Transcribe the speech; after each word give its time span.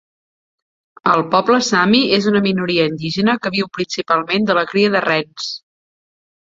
El 1.11 1.21
poble 1.35 1.59
Sami 1.67 2.01
és 2.19 2.29
una 2.33 2.43
minoria 2.47 2.89
indígena 2.93 3.39
que 3.45 3.55
viu 3.59 3.71
principalment 3.81 4.51
de 4.51 4.61
la 4.63 4.69
cria 4.75 4.99
de 4.99 5.09
rens. 5.11 5.57